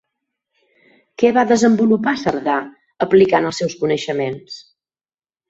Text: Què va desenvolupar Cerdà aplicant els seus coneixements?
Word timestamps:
Què 1.21 1.29
va 1.35 1.43
desenvolupar 1.51 2.13
Cerdà 2.23 2.57
aplicant 3.07 3.49
els 3.51 3.61
seus 3.65 3.79
coneixements? 3.85 4.59